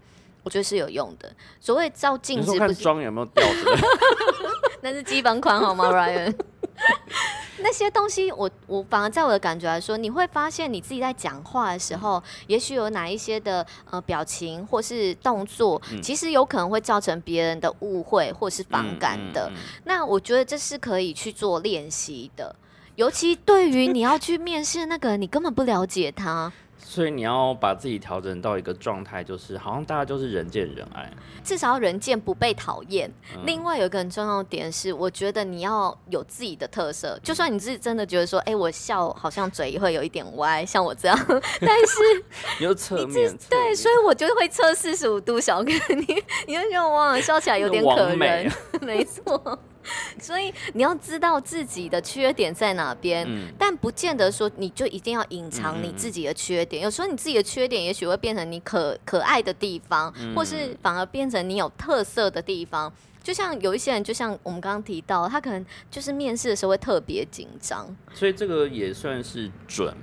[0.43, 1.31] 我觉得是有用的。
[1.59, 3.45] 所谓照镜子，不是妆有没有掉
[4.81, 6.35] 那是基本款好吗，Ryan？
[7.63, 19.51] 那些东西，我我反而在我的感觉来说，你会发现你自己在讲话的时候，也许有哪一些的呃表情或是动作，其实有可能会造成别人的误会或是反感的。
[19.83, 22.55] 那我觉得这是可以去做练习的，
[22.95, 26.51] 尤其对于你要去面试那个，你根本不了解他。
[26.91, 31.09] 所以你要把自己调整到一个状态，就是好像大家就是人见人爱，
[31.41, 33.09] 至少要人见不被讨厌。
[33.45, 37.17] 另外有一个很重要的点是，我觉得你要有自己的特色。
[37.23, 41.17] 就算你自己真的觉得说，哎，我笑好像嘴会有一点歪，像我这样，
[41.61, 42.25] 但是
[42.59, 46.05] 你就侧面对，所以我就会侧四十五度小哥你，
[46.45, 49.57] 你就觉得哇，笑起来有点可人， 没错。
[50.19, 53.27] 所以你要知道自己的缺点在哪边，
[53.57, 56.83] 但不见得说你就一定要隐藏你自己的缺点。
[56.83, 62.91] 有时候你自己的缺点也许会变成你可可爱的地方，或是反而变成你有特色的地方。
[63.23, 67.87] 就像有一些人，就像我们刚刚提到，他可能就是面试的时候会特别紧张。
[68.15, 69.95] 所以这个也算是准。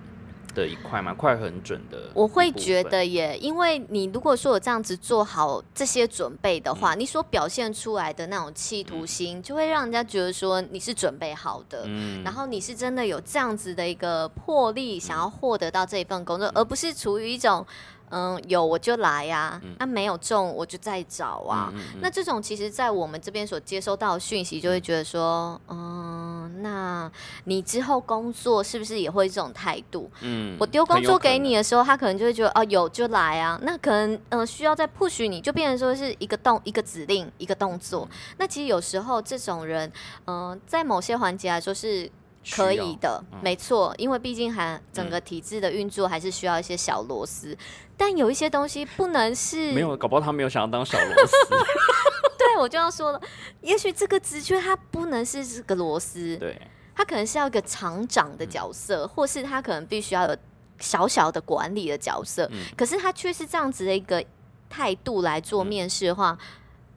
[0.59, 2.11] 的一块嘛，快很准的。
[2.15, 17.65] 我会觉得耶，因为你如果说我这样子做好这些准备的话，你所表现出来的那种企图心，就会让人家觉得说你是准备好的，嗯，然后你是真的有这样子的一个魄力，想要获得到这一份工作，而不是处于一种。
[18.11, 21.73] 嗯，有我就来呀，啊没有中我就再找啊。
[22.01, 27.11] 那这种其实，在我们这边所接收到的讯息，就会觉得说，嗯，那
[27.45, 30.11] 你之后工作是不是也会这种态度？
[30.21, 33.59] 嗯，我丢工作给你的时候，他可能就会觉得，哦，有就来啊。
[33.63, 38.09] 那可能，嗯，需要再 push 你，就变成说是一个动一个指令一个动作。
[38.39, 39.91] 那其实有时候这种人，
[40.27, 42.11] 嗯，在某些环节来说是。
[42.51, 47.57] 可以的，没错，因为毕竟还整个体制的运作还是需要一些小螺丝，
[47.97, 51.37] 但有一些东西不能是没有，搞不好他没有想要当小螺丝。
[52.39, 53.21] 对，我就要说了，
[53.61, 56.59] 也许这个职缺它不能是这个螺丝，对，
[56.95, 60.37] 他可能是要一个厂长的角色，或是他可能必须要有
[60.79, 64.25] 小小的管理的角色，可是他却是这样子的一个
[64.71, 66.39] 态度来做面试的话。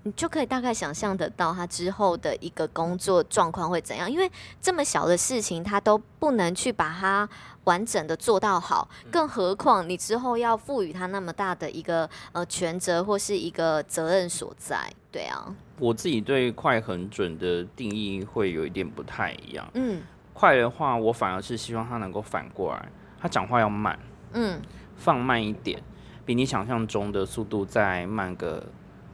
[0.04, 4.30] 你就可以大概想象得到他之后的一个工作状况会怎样，因为
[4.60, 7.30] 这么小的事情他都不能去把它
[7.66, 15.54] 完整的做到好，更何况你之后要赋予他那么大的一个呃权责或是一个责任所在，对啊。
[15.78, 20.02] 我自己对快很准的定义会有一点不太一样，嗯，
[20.34, 24.00] 快的话我反而是希望他能够反过来，他讲话要慢，
[24.34, 24.60] 嗯，
[24.96, 25.80] 放慢一点，
[26.26, 28.66] 比你想象中的速度再慢个。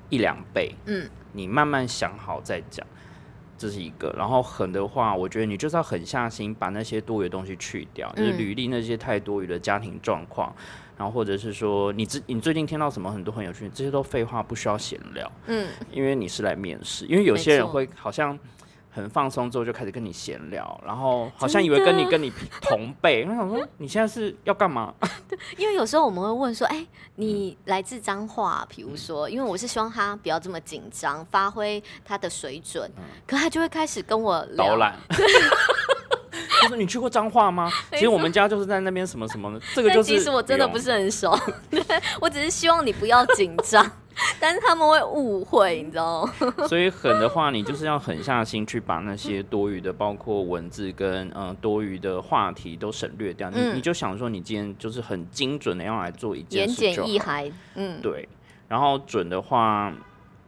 [0.10, 2.86] 一两倍，嗯，你慢慢想好再讲，
[3.58, 4.14] 这是一个。
[4.18, 10.53] 然后狠的话，我觉得你就是要狠下心，把那些多余的东西去掉，就是履历那些太多余的家庭状况，
[10.97, 18.38] 然后或者是说你最你最近听到什么很多很有趣，这些都废话，不需要闲聊，嗯，因为你是来面试，因为有些人会好像。
[18.98, 24.91] 很放松之后就开始跟你闲聊，然后好像以为跟你跟你同辈， 我想说你现在是要干嘛？
[25.30, 26.84] 对， 因为有时候我们会问说，哎，
[27.16, 32.91] 你来自彰化，比如说，因为我是希望他不要这么紧张，发挥他的水准，
[33.28, 34.98] 可他就会开始跟我导览。
[36.60, 37.72] 他说：“你去过彰化吗？
[37.91, 40.10] 其实我们家就是在那边什么什么，这个就是。
[40.10, 41.38] 其实我真的不是很熟，
[42.20, 43.89] 我只是希望你不要紧张。”
[44.39, 46.34] 但是他们会误会，你知道吗？
[46.68, 53.49] 所以狠的话，你就是要狠下心去把那些多余的，包括文字跟嗯多余的话题都省略掉。
[53.49, 57.51] 你你就想说，你今天就是很精准的要来做一件事，言简意赅。
[57.76, 58.28] 嗯，对。
[58.68, 59.93] 然后准的话，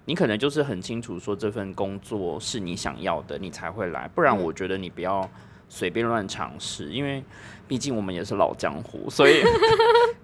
[0.06, 4.10] 你可能就是很清楚说这份工作是你想要的，你才会来。
[4.14, 5.30] 不然，我觉得你不要
[5.70, 7.24] 随便乱尝试，因为。
[7.70, 9.44] 毕竟我们也是老江湖， 所以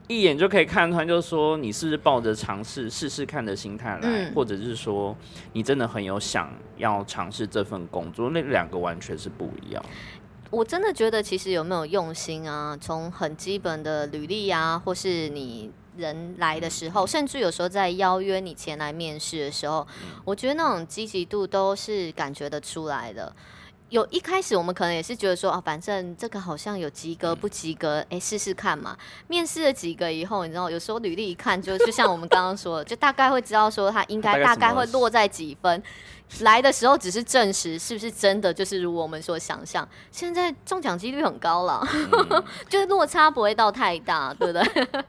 [0.08, 5.16] 一眼就可以看穿，就是说你是不是抱着尝试试试看的心态来，或者是说
[5.54, 9.86] 你真的很有想要尝试这份工作，那两个完全是不一样。
[10.50, 12.76] 我真的觉得，其实有没有用心啊？
[12.82, 19.86] 从很基本的履历啊，或是你人来的时候，甚至有时候在邀约你前来面试的时候，
[20.24, 23.32] 我觉得那种积极度都是感觉得出来的。
[23.90, 28.98] 有一开始我们可能也是觉得说啊，反正这个好像有及格不及格，哎，试试看嘛。
[29.28, 35.82] 面试了几个以后，你知道，有时候履历一看，就就像我们刚刚说的，就大概会知道说他应该大概会落在几分。
[36.40, 39.88] 来的时候只是证实是不是真的，就是如我们所想象。
[40.12, 41.88] 现在中奖几率很高了，
[42.68, 44.88] 就是落差不会到太大，对不对？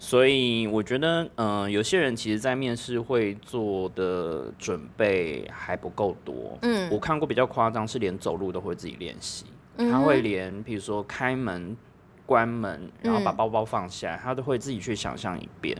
[0.00, 6.56] 所以我觉得，嗯，有些人其实，在面试会做的准备还不够多。
[6.62, 9.44] 嗯，我看过比较夸张，是连走路都会自己练习。
[9.76, 11.76] 他会连，比如说开门、
[12.24, 15.76] 关门，然后把包包放下来，他都会自己去想象一遍。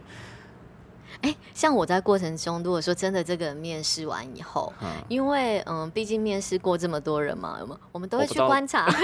[1.23, 4.73] 哎，像我在过程中，如果说真的这个面试完以后，
[5.09, 7.59] 因为嗯，毕竟面试过这么多人嘛，
[7.93, 8.87] 我们都会去观察。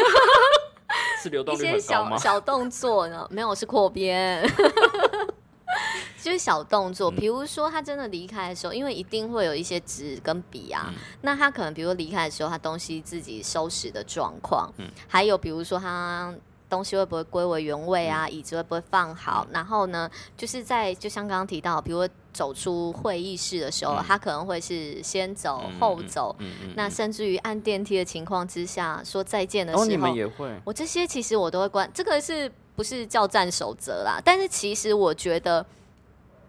[1.28, 3.26] 一些小 小动作呢？
[3.30, 4.44] 没有，是扩编。
[6.22, 16.34] 就是小动作，比如说他真的离开的时候，因为一定会有一些纸跟笔啊，那他可能比如离开的时候，他东西自己收拾的状况，嗯，还有比如说他。
[16.74, 18.28] 东西会不会归为原位啊？
[18.28, 19.46] 椅子会不会放好？
[19.52, 26.34] 然后呢，就是在就像刚刚提到，比如走出会议室的时候，他可能会是先走后走。
[26.74, 30.52] 那甚至于按电梯的情况之下说再见的时候，你们也会？
[30.64, 34.20] 我这些其实我都会关，这个是不是叫战守则啦？
[34.24, 35.64] 但是其实我觉得。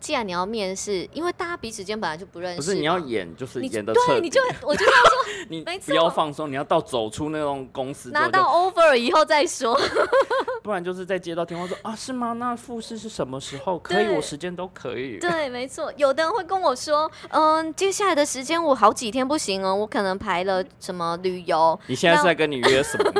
[0.06, 5.12] 既然你要面试，因为大家彼此间本来就不认识，不是你要演就是演的对，你就 我就要说，
[5.50, 9.76] 你不要放松，你要到走出那种公司拿到 offer 以后再说，
[10.62, 12.34] 不然就是在接到电话说啊是吗？
[12.34, 13.80] 那复试是什么时候？
[13.80, 15.18] 可以，我时间都可以。
[15.18, 21.80] 对，没错，有的人会跟我说，嗯，接下来的时间我好几天不行哦，我可能排了什么旅游。
[21.88, 23.12] 你现在是在跟你约什么？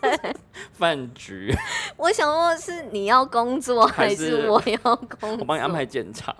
[0.00, 0.36] 对，
[0.72, 1.52] 饭局。
[1.96, 5.36] 我想问是你要工作还是我要工作？
[5.40, 6.36] 我帮你安排检查。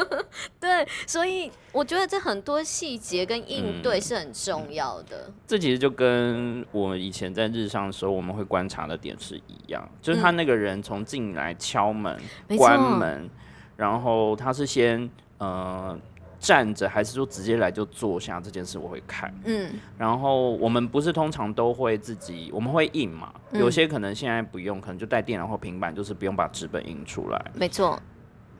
[0.60, 5.30] 对，所以我觉得这很多细节跟应对是很重要的。
[5.46, 12.18] 这其实就跟我们以前在日上的时候，我们会观察的点是一样，就是他那个人从进来敲门、
[12.56, 13.28] 关门，
[13.76, 15.08] 然后他是先
[15.38, 15.98] 呃
[16.40, 18.40] 站着，还是说直接来就坐下？
[18.40, 19.32] 这件事我会看。
[19.44, 23.32] 嗯，然后我们不是通常都会自己，我们会印嘛？
[23.52, 27.52] 有些可能现在不用，可能就带电脑或平板，就是不用把纸本印出来。
[27.54, 28.00] 没错。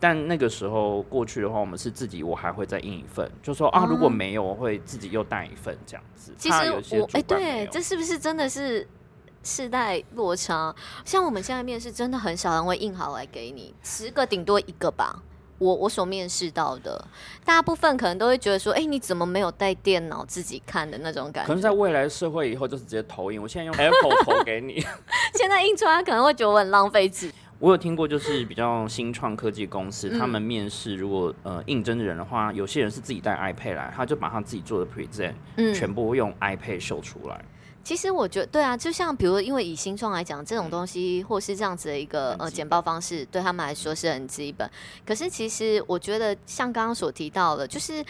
[0.04, 6.34] 但那个时候过去的话，我们是自己，我还会再印一份，就说啊，如果没有，我会自己又带一份这样子。
[6.36, 8.86] 其实我哎，对，这是不是真的是
[9.42, 10.74] 世代落差？
[11.06, 15.22] 像我们现在面试，真的很少人会印好来给你，十个顶多一个吧。
[15.58, 17.02] 我我所面试到的，
[17.42, 21.46] 大部分可能都会觉得说，哎，你怎么没有带电脑自己看的那种感觉？
[21.46, 24.84] 可能在未来社会以后就是直接投影，我现在用 Apple 投给你，
[25.34, 27.32] 现在印出来可能会觉得我很浪费纸。
[27.60, 35.32] 我有听过，就是比较新创科技公司，他们面试如果呃应征的人的话，有些人是自己带 iPad 来，他就把他自己做的 present
[35.72, 37.42] 全部用 iPad 秀出来。
[37.82, 44.68] 其实我觉得对啊，就像比如因为以新创来讲，这种东西或是这样子的一个呃简报方式，对他们来说是很基本。
[45.06, 48.04] 可是其实我觉得像刚刚所提到的，就是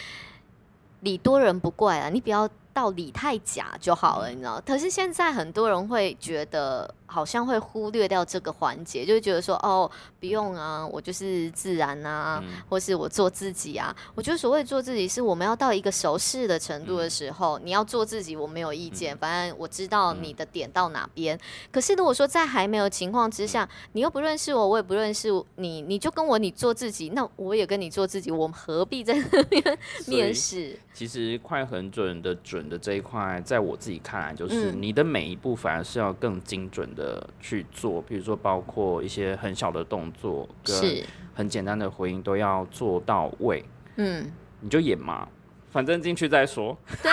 [1.00, 4.60] 理多人不怪啊，你不要到理太假就好了，你知道？
[4.66, 6.92] 可是现在很多人会觉得。
[7.14, 9.88] 好像会忽略掉这个环节，就觉得说哦，
[10.18, 13.94] 不用啊，我就是自然啊，或是我做自己啊。
[14.16, 21.38] 我觉得所谓做自己，是我们要到一个熟识的程度的时候，你要做自己，我没有意见，反正我知道你的点到哪边。
[21.70, 30.76] 可是如果说在还没有情况之下，你又不认识我，我也不认识你，你就跟我你做自己，那我也跟你做自己，我们何必在那边面试？
[30.92, 37.03] 其实快很准的准的这一块，在我自己看来，就是你的每一步反而是要更精准的。
[37.04, 43.62] 的去做，比如说包括一些很小的动作跟很简单的回应都要做到位。
[43.96, 45.28] 嗯，你就演嘛，
[45.70, 46.76] 反正进去再说。
[47.02, 47.12] 对，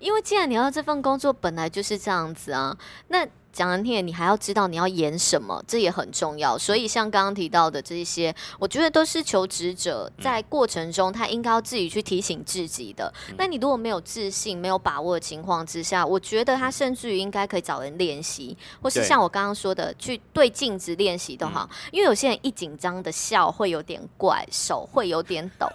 [0.00, 2.76] 因为既然你要这份工作，本来就是这样子啊，
[3.06, 3.24] 那。
[3.52, 6.56] 讲难听点，你还要知道你要演什么，这也很重要。
[6.56, 13.12] 所以像刚刚提到的这些，我觉得都是求职者在过程中他应该要自己去提醒自己的。
[13.36, 21.68] 那你如果没有自信、没有把握的情况之下，我觉得他甚至于应该可以找人练习，或是像我刚刚说的，去对镜子练习都好。
[21.90, 25.66] 因为有些人一紧张的笑会有点怪，手会有点抖，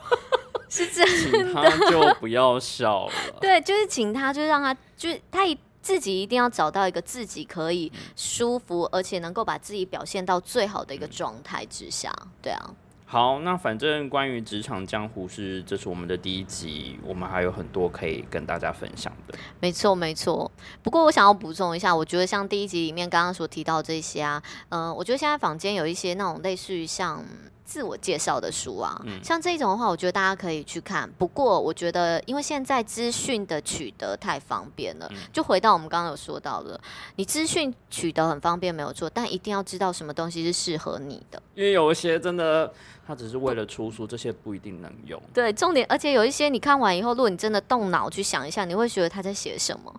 [0.76, 1.44] 是真的。
[1.44, 3.14] 请他就不要笑了。
[3.40, 5.58] 对，就是请他，就让他，就是他一。
[5.86, 12.12] 自己一定要找到一个自己可以舒服，而且能够把自己表现到最好的一个状态之下，
[12.42, 12.74] 对啊。
[13.06, 19.38] 好，那反正关于职场江湖是，这是我们的第一集，我们还有很多可以跟大家分享的。
[19.60, 20.52] 没错，没错。
[20.82, 27.24] 不过我想要补充一下，我觉得像第一集里面刚刚所提到这些啊，嗯，我觉得现在坊间有一些那种类似于像。
[27.66, 31.10] 自我介绍的书啊，像这一种的话，我觉得大家可以去看。
[31.18, 36.80] 不过，我觉得因为现在资讯的取得太方便了，就回到我们刚刚有说到的，
[37.16, 41.42] 你资讯取得很方便没有错，但一定要知道什么东西是适合你的。
[41.56, 42.72] 因为有一些真的，
[43.08, 45.20] 它只是为了出书，这些不一定能用。
[45.34, 49.94] 对，重点，而且有一些你看完以后，如果你真的动脑去想一下，你会觉得他在写什么，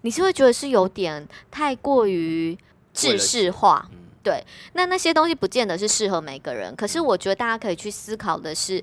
[0.00, 2.56] 你是会觉得是有点太过于
[2.94, 3.88] 制式化。
[4.22, 4.44] 对，
[4.74, 8.82] 那那些东西不见得是适合每个人，可是我觉得大家可以去思考的是，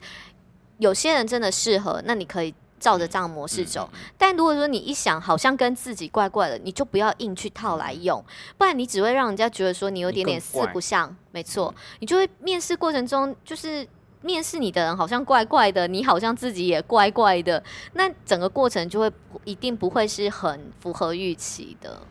[0.79, 3.87] 有些人真的适合，那你可以照着这样模式走。
[4.17, 8.23] 但如果说你一想好像跟自己怪怪的，你就不要硬去套来用，
[8.57, 11.15] 不然你只会让人家觉得说你有点点四不像。
[11.31, 13.87] 没错，你就会面试过程中就是
[14.21, 17.63] 面试你的人好像怪怪的，你好像自己也怪怪的，
[17.93, 19.11] 那整个过程就会
[19.43, 22.01] 一定不会是很符合预期的。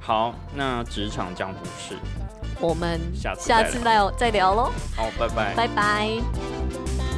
[0.00, 1.96] 好，那职场江湖事。
[2.60, 5.54] 我们下次再再聊喽好拜拜。
[5.54, 7.17] 拜拜。